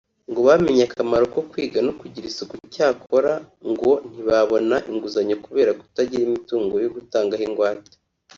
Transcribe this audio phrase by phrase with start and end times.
[0.29, 3.33] ngo bamenye akamaro ko kwiga no kugira isuku cyakora
[3.71, 7.93] ngo ntibabona inguzanyo kubera kutagira imitungo yo gutangaho ingwate